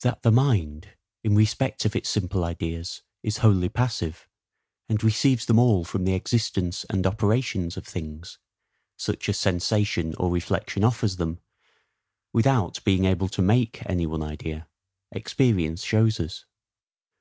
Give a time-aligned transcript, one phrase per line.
[0.00, 4.26] That the mind, in respect of its simple ideas, is wholly passive,
[4.88, 8.38] and receives them all from the existence and operations of things,
[8.96, 11.38] such as sensation or reflection offers them,
[12.32, 14.66] without being able to MAKE any one idea,
[15.12, 16.44] experience shows us.